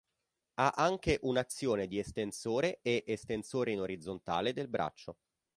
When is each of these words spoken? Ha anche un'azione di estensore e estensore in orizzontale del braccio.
Ha 0.55 0.69
anche 0.77 1.19
un'azione 1.21 1.85
di 1.85 1.99
estensore 1.99 2.79
e 2.81 3.03
estensore 3.05 3.69
in 3.69 3.81
orizzontale 3.81 4.51
del 4.51 4.67
braccio. 4.67 5.19